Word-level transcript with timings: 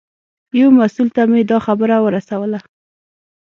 یو 0.59 0.69
مسوول 0.77 1.09
ته 1.15 1.21
مې 1.31 1.41
دا 1.49 1.57
خبره 1.65 1.95
ورسوله. 2.05 2.59